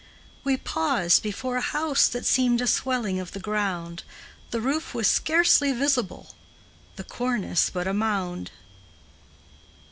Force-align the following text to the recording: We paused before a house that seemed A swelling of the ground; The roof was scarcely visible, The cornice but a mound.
We 0.43 0.57
paused 0.57 1.21
before 1.21 1.57
a 1.57 1.61
house 1.61 2.07
that 2.07 2.25
seemed 2.25 2.59
A 2.59 2.65
swelling 2.65 3.19
of 3.19 3.33
the 3.33 3.39
ground; 3.39 4.01
The 4.49 4.59
roof 4.59 4.95
was 4.95 5.07
scarcely 5.07 5.71
visible, 5.73 6.33
The 6.95 7.03
cornice 7.03 7.69
but 7.69 7.87
a 7.87 7.93
mound. 7.93 8.49